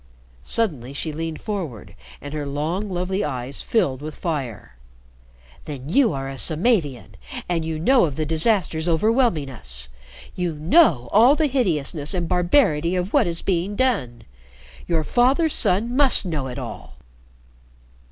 Suddenly 0.41 0.93
she 0.93 1.13
leaned 1.13 1.41
forward 1.41 1.93
and 2.21 2.33
her 2.33 2.47
long 2.47 2.89
lovely 2.89 3.23
eyes 3.23 3.61
filled 3.61 4.01
with 4.01 4.15
fire. 4.15 4.75
"Then 5.65 5.89
you 5.89 6.11
are 6.11 6.27
a 6.27 6.39
Samavian, 6.39 7.11
and 7.47 7.63
you 7.63 7.77
know 7.77 8.05
of 8.05 8.15
the 8.15 8.25
disasters 8.25 8.89
overwhelming 8.89 9.47
us. 9.51 9.89
You 10.35 10.53
know 10.55 11.07
all 11.11 11.35
the 11.35 11.45
hideousness 11.45 12.15
and 12.15 12.27
barbarity 12.27 12.95
of 12.95 13.13
what 13.13 13.27
is 13.27 13.43
being 13.43 13.75
done. 13.75 14.23
Your 14.87 15.03
father's 15.03 15.53
son 15.53 15.95
must 15.95 16.25
know 16.25 16.47
it 16.47 16.57
all!" 16.57 16.95